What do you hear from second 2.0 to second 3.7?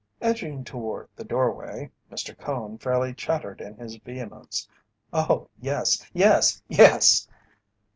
Mr. Cone fairly chattered